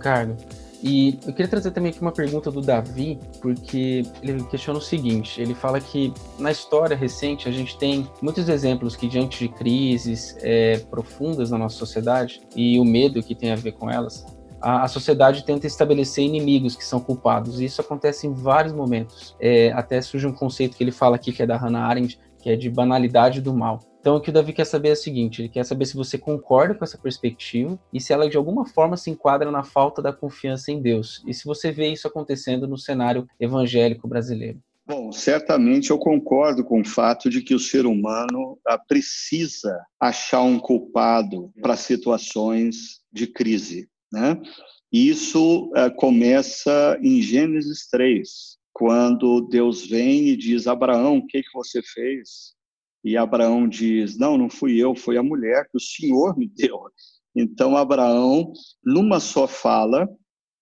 [0.02, 0.36] Ricardo.
[0.82, 5.40] E eu queria trazer também aqui uma pergunta do Davi, porque ele questiona o seguinte:
[5.40, 10.36] ele fala que na história recente a gente tem muitos exemplos que, diante de crises
[10.40, 14.26] é, profundas na nossa sociedade e o medo que tem a ver com elas,
[14.60, 17.60] a, a, sociedade tenta estabelecer inimigos que são culpados.
[17.60, 19.36] E isso acontece em vários momentos.
[19.38, 22.50] É, até surge um conceito que ele fala aqui, que é da Hannah Arendt, que
[22.50, 23.78] é de banalidade do mal.
[24.02, 26.18] Então, o que o Davi quer saber é o seguinte: ele quer saber se você
[26.18, 30.12] concorda com essa perspectiva e se ela de alguma forma se enquadra na falta da
[30.12, 31.22] confiança em Deus.
[31.24, 34.60] E se você vê isso acontecendo no cenário evangélico brasileiro.
[34.84, 40.42] Bom, certamente eu concordo com o fato de que o ser humano ah, precisa achar
[40.42, 43.88] um culpado para situações de crise.
[44.12, 44.36] Né?
[44.92, 48.28] Isso uh, começa em Gênesis 3,
[48.72, 52.52] quando Deus vem e diz: Abraão, o que, que você fez?
[53.04, 56.80] E Abraão diz: Não, não fui eu, foi a mulher que o Senhor me deu.
[57.34, 58.52] Então, Abraão,
[58.84, 60.08] numa só fala,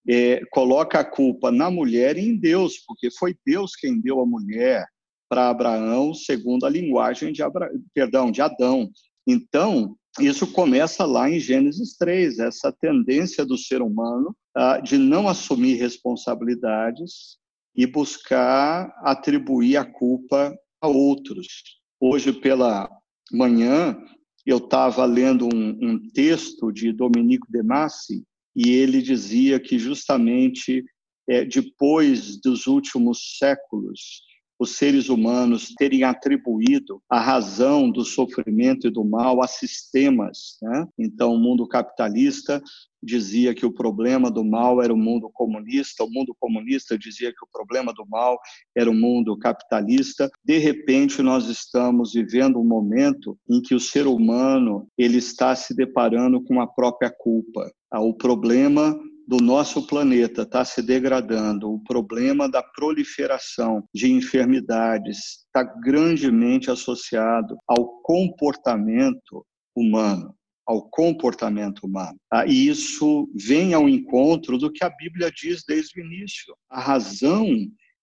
[0.09, 4.27] é, coloca a culpa na mulher e em Deus, porque foi Deus quem deu a
[4.27, 4.87] mulher
[5.29, 7.71] para Abraão, segundo a linguagem de, Abra...
[7.95, 8.91] Perdão, de Adão.
[9.27, 15.29] Então, isso começa lá em Gênesis 3, essa tendência do ser humano uh, de não
[15.29, 17.39] assumir responsabilidades
[17.77, 21.80] e buscar atribuir a culpa a outros.
[22.01, 22.89] Hoje pela
[23.31, 23.95] manhã,
[24.47, 28.25] eu estava lendo um, um, texto de Domenico De Massi
[28.57, 30.83] e ele dizia que justamente
[31.29, 34.23] é, depois dos últimos séculos,
[34.61, 40.59] os seres humanos terem atribuído a razão do sofrimento e do mal a sistemas.
[40.61, 40.87] Né?
[40.99, 42.63] Então, o mundo capitalista
[43.03, 47.43] dizia que o problema do mal era o mundo comunista, o mundo comunista dizia que
[47.43, 48.39] o problema do mal
[48.77, 50.31] era o mundo capitalista.
[50.45, 55.75] De repente, nós estamos vivendo um momento em que o ser humano ele está se
[55.75, 57.73] deparando com a própria culpa.
[57.93, 58.95] O problema
[59.31, 67.57] do nosso planeta está se degradando, o problema da proliferação de enfermidades está grandemente associado
[67.65, 70.35] ao comportamento humano
[70.67, 72.17] ao comportamento humano.
[72.31, 76.55] Ah, e isso vem ao encontro do que a Bíblia diz desde o início.
[76.71, 77.45] A razão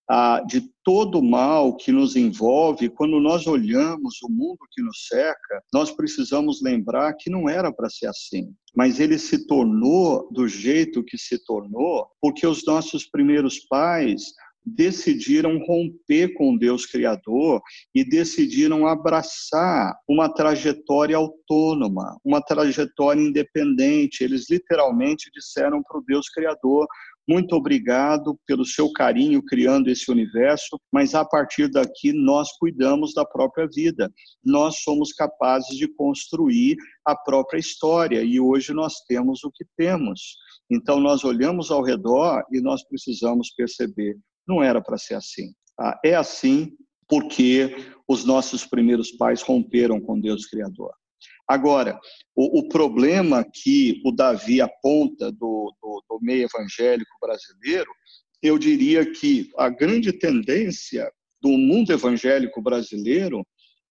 [0.09, 5.61] ah, de todo mal que nos envolve, quando nós olhamos o mundo que nos cerca,
[5.73, 8.53] nós precisamos lembrar que não era para ser assim.
[8.75, 14.33] Mas ele se tornou do jeito que se tornou, porque os nossos primeiros pais
[14.67, 17.61] decidiram romper com Deus Criador
[17.95, 24.23] e decidiram abraçar uma trajetória autônoma, uma trajetória independente.
[24.23, 26.85] Eles literalmente disseram para o Deus Criador:
[27.27, 33.25] muito obrigado pelo seu carinho criando esse universo, mas a partir daqui nós cuidamos da
[33.25, 34.09] própria vida.
[34.43, 40.37] Nós somos capazes de construir a própria história e hoje nós temos o que temos.
[40.71, 44.17] Então nós olhamos ao redor e nós precisamos perceber,
[44.47, 45.53] não era para ser assim.
[45.77, 46.71] Ah, é assim
[47.09, 47.75] porque
[48.07, 50.93] os nossos primeiros pais romperam com Deus Criador.
[51.47, 51.97] Agora,
[52.35, 57.89] o, o, problema que o Davi aponta do, do, do meio evangélico brasileiro,
[58.41, 61.09] eu diria que a grande tendência
[61.41, 63.45] do mundo evangélico brasileiro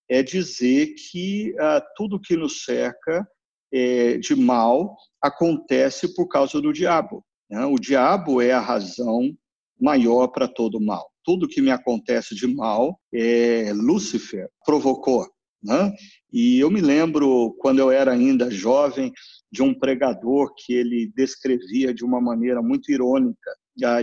[0.09, 3.27] é dizer que ah, tudo que nos cerca
[3.73, 7.25] é, de mal acontece por causa do diabo.
[7.51, 7.65] Né?
[7.65, 9.35] O diabo é a razão
[9.81, 11.11] maior para todo mal.
[11.25, 15.27] Tudo que me acontece de mal é Lúcifer provocou.
[15.63, 15.93] Né?
[16.33, 19.13] E eu me lembro, quando eu era ainda jovem,
[19.51, 23.51] de um pregador que ele descrevia de uma maneira muito irônica,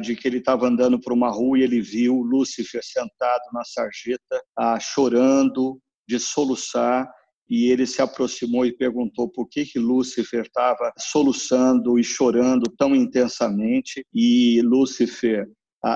[0.02, 4.42] de que ele estava andando por uma rua e ele viu Lúcifer sentado na sarjeta,
[4.58, 7.10] ah, chorando, de soluçar,
[7.50, 12.96] e ele se aproximou e perguntou por que que Lúcifer estava soluçando e chorando tão
[12.96, 15.48] intensamente, e Lúcifer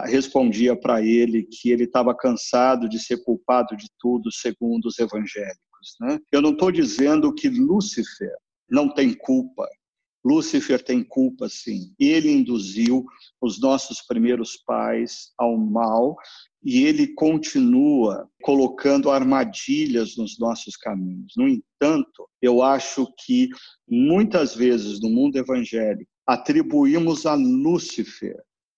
[0.06, 5.96] respondia para ele que ele estava cansado de ser culpado de tudo, segundo os evangélicos.
[6.02, 6.20] Né?
[6.32, 8.36] Eu não estou dizendo que Lúcifer
[8.70, 9.68] não tem culpa.
[10.26, 11.94] Lúcifer tem culpa, sim.
[11.98, 13.06] Ele induziu
[13.42, 16.18] os nossos primeiros pais ao mal
[16.62, 21.32] e ele continua colocando armadilhas nos nossos caminhos.
[21.38, 23.48] No entanto, eu acho que
[23.88, 28.36] muitas vezes no mundo evangélico atribuímos a Lúcifer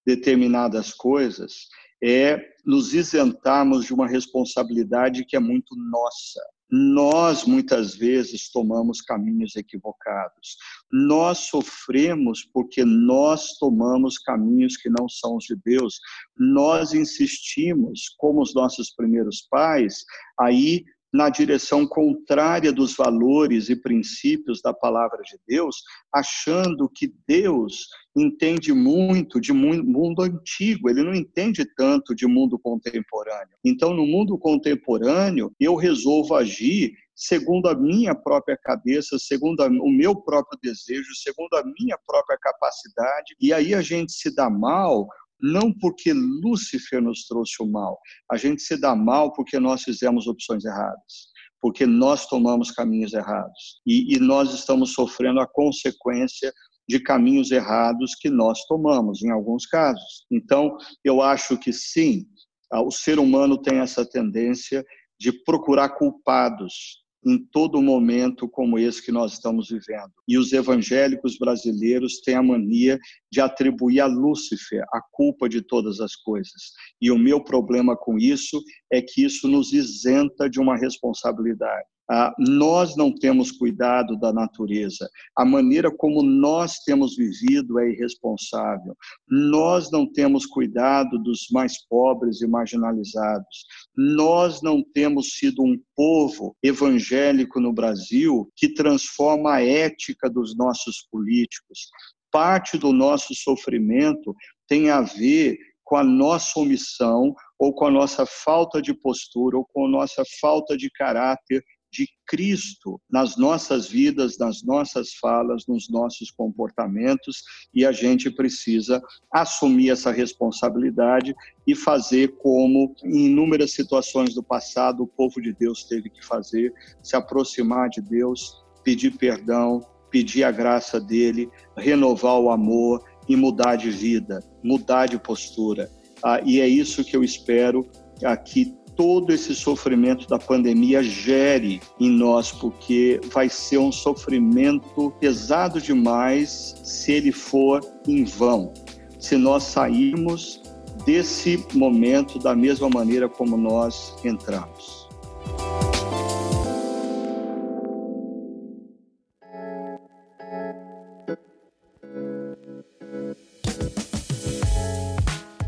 [0.10, 1.68] determinadas coisas
[2.04, 6.42] é nos isentarmos de uma responsabilidade que é muito nossa.
[6.72, 10.56] Nós, muitas vezes, tomamos caminhos equivocados.
[10.92, 16.00] Nós sofremos porque nós tomamos caminhos que não são os de Deus.
[16.38, 20.04] Nós insistimos, como os nossos primeiros pais,
[20.40, 25.78] aí na direção contrária dos valores e princípios da palavra de Deus,
[26.14, 33.56] achando que Deus entende muito de mundo antigo, ele não entende tanto de mundo contemporâneo.
[33.64, 40.16] Então, no mundo contemporâneo, eu resolvo agir segundo a minha própria cabeça, segundo o meu
[40.16, 45.06] próprio desejo, segundo a minha própria capacidade, e aí a gente se dá mal
[45.42, 48.00] não porque Lúcifer nos trouxe o mal,
[48.32, 51.30] a gente se dá mal porque nós fizemos opções erradas,
[51.62, 53.82] porque nós tomamos caminhos errados.
[53.86, 56.54] E, e nós estamos sofrendo a consequência
[56.88, 60.26] de caminhos errados que nós tomamos, em alguns casos.
[60.32, 62.26] Então, eu acho que sim,
[62.74, 64.84] o ser humano tem essa tendência
[65.20, 70.12] de procurar culpados em todo momento como esse que nós estamos vivendo.
[70.28, 72.98] E os evangélicos brasileiros têm a mania
[73.32, 76.72] de atribuir a Lúcifer a culpa de todas as coisas.
[77.02, 78.62] E o meu problema com isso
[78.92, 81.88] é que isso nos isenta de uma responsabilidade.
[82.12, 85.08] Ah, nós não temos cuidado da natureza.
[85.36, 88.96] A maneira como nós temos vivido é irresponsável.
[89.30, 93.66] Nós não temos cuidado dos mais pobres e marginalizados.
[93.96, 101.08] Nós não temos sido um povo evangélico no Brasil que transforma a ética dos nossos
[101.12, 101.92] políticos.
[102.32, 104.36] Parte do nosso sofrimento
[104.68, 109.66] tem a ver com a nossa omissão ou com a nossa falta de postura ou
[109.66, 115.90] com a nossa falta de caráter de Cristo nas nossas vidas, nas nossas falas, nos
[115.90, 119.02] nossos comportamentos, e a gente precisa
[119.34, 121.36] assumir essa responsabilidade
[121.66, 126.74] e fazer como em inúmeras situações do passado o povo de Deus teve que fazer,
[127.02, 133.76] se aproximar de Deus, pedir perdão, pedir a graça dele, renovar o amor e mudar
[133.76, 135.90] de vida, mudar de postura.
[136.24, 137.88] Ah, e é isso que eu espero
[138.24, 145.80] aqui todo esse sofrimento da pandemia gere em nós, porque vai ser um sofrimento pesado
[145.80, 148.74] demais se ele for em vão.
[149.18, 150.62] Se nós sairmos
[151.06, 155.08] desse momento da mesma maneira como nós entramos.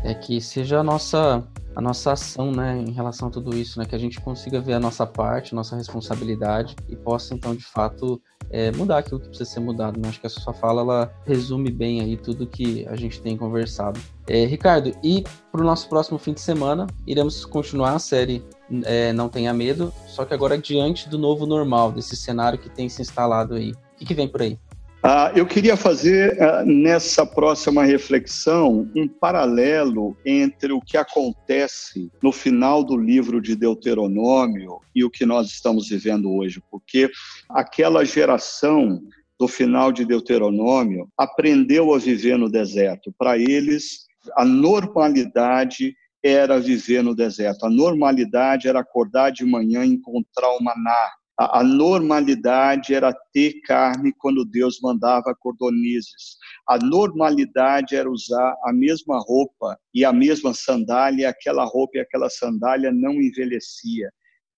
[0.04, 1.42] É que seja a nossa
[1.74, 4.74] a nossa ação, né, em relação a tudo isso, né, que a gente consiga ver
[4.74, 8.20] a nossa parte, nossa responsabilidade e possa então de fato
[8.50, 9.98] é, mudar aquilo que precisa ser mudado.
[9.98, 10.08] Né?
[10.08, 13.98] Acho que essa sua fala ela resume bem aí tudo que a gente tem conversado.
[14.26, 18.44] É, Ricardo, e para o nosso próximo fim de semana iremos continuar a série
[18.84, 22.88] é, Não Tenha Medo, só que agora diante do novo normal, desse cenário que tem
[22.88, 23.72] se instalado aí.
[23.72, 24.58] O que, que vem por aí?
[25.04, 32.30] Ah, eu queria fazer ah, nessa próxima reflexão um paralelo entre o que acontece no
[32.30, 37.10] final do livro de Deuteronômio e o que nós estamos vivendo hoje, porque
[37.50, 39.02] aquela geração
[39.40, 43.12] do final de Deuteronômio aprendeu a viver no deserto.
[43.18, 47.66] Para eles, a normalidade era viver no deserto.
[47.66, 53.60] A normalidade era acordar de manhã e encontrar o maná a, a normalidade era ter
[53.62, 56.36] carne quando Deus mandava cordonizes.
[56.68, 62.28] A normalidade era usar a mesma roupa e a mesma sandália, aquela roupa e aquela
[62.28, 64.10] sandália não envelhecia.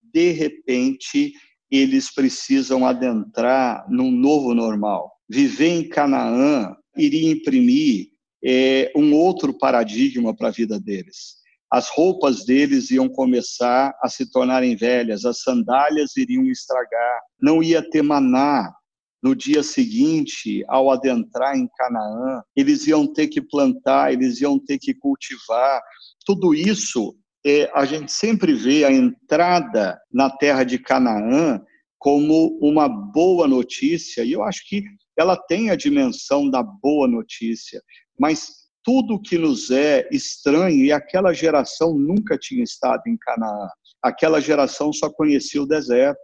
[0.03, 1.33] De repente,
[1.71, 5.13] eles precisam adentrar num novo normal.
[5.29, 8.09] Viver em Canaã iria imprimir
[8.45, 11.44] é, um outro paradigma para a vida deles
[11.75, 17.83] as roupas deles iam começar a se tornarem velhas, as sandálias iriam estragar, não ia
[17.91, 18.73] ter maná.
[19.21, 24.79] No dia seguinte, ao adentrar em Canaã, eles iam ter que plantar, eles iam ter
[24.79, 25.83] que cultivar.
[26.25, 31.61] Tudo isso, é, a gente sempre vê a entrada na terra de Canaã
[31.99, 34.85] como uma boa notícia, e eu acho que
[35.19, 37.83] ela tem a dimensão da boa notícia,
[38.17, 43.69] mas tudo que nos é estranho e aquela geração nunca tinha estado em Canaã.
[44.03, 46.21] Aquela geração só conhecia o deserto.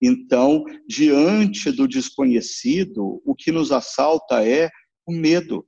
[0.00, 4.70] Então, diante do desconhecido, o que nos assalta é
[5.04, 5.66] o medo.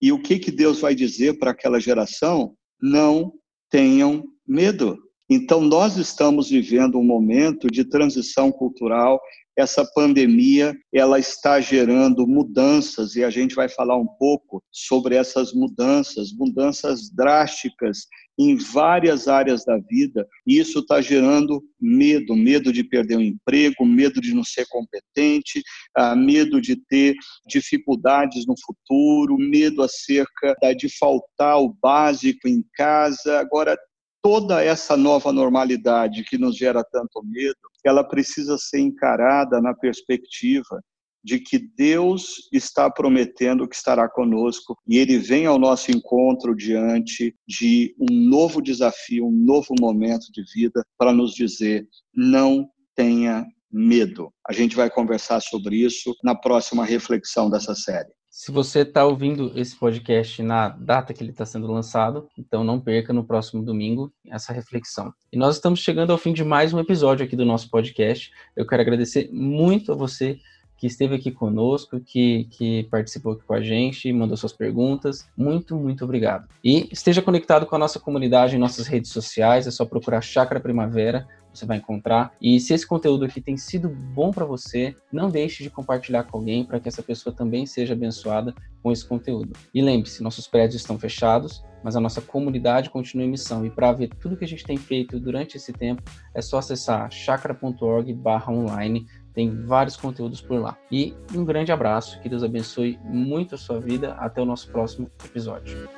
[0.00, 2.54] E o que que Deus vai dizer para aquela geração?
[2.80, 3.32] Não
[3.70, 4.98] tenham medo.
[5.34, 9.18] Então, nós estamos vivendo um momento de transição cultural
[9.56, 15.52] essa pandemia ela está gerando mudanças e a gente vai falar um pouco sobre essas
[15.52, 18.06] mudanças, mudanças drásticas
[18.38, 20.26] em várias áreas da vida.
[20.46, 25.62] E isso está gerando medo, medo de perder o emprego, medo de não ser competente,
[25.94, 27.14] ah, medo de ter
[27.46, 33.38] dificuldades no futuro, medo acerca de faltar o básico em casa.
[33.38, 33.76] Agora
[34.22, 40.80] toda essa nova normalidade que nos gera tanto medo, ela precisa ser encarada na perspectiva
[41.24, 47.34] de que Deus está prometendo que estará conosco e ele vem ao nosso encontro diante
[47.46, 54.32] de um novo desafio, um novo momento de vida para nos dizer: não tenha medo.
[54.46, 58.10] A gente vai conversar sobre isso na próxima reflexão dessa série.
[58.42, 62.80] Se você está ouvindo esse podcast na data que ele está sendo lançado, então não
[62.80, 65.14] perca no próximo domingo essa reflexão.
[65.32, 68.32] E nós estamos chegando ao fim de mais um episódio aqui do nosso podcast.
[68.56, 70.40] Eu quero agradecer muito a você
[70.76, 75.28] que esteve aqui conosco, que, que participou aqui com a gente, mandou suas perguntas.
[75.36, 76.48] Muito, muito obrigado.
[76.64, 80.58] E esteja conectado com a nossa comunidade em nossas redes sociais, é só procurar Chácara
[80.58, 82.32] Primavera você vai encontrar.
[82.40, 86.38] E se esse conteúdo aqui tem sido bom para você, não deixe de compartilhar com
[86.38, 89.52] alguém para que essa pessoa também seja abençoada com esse conteúdo.
[89.72, 93.64] E lembre-se, nossos prédios estão fechados, mas a nossa comunidade continua em missão.
[93.64, 96.02] E para ver tudo que a gente tem feito durante esse tempo,
[96.34, 99.06] é só acessar chakra.org/online.
[99.32, 100.76] Tem vários conteúdos por lá.
[100.90, 104.12] E um grande abraço, que Deus abençoe muito a sua vida.
[104.14, 105.88] Até o nosso próximo episódio.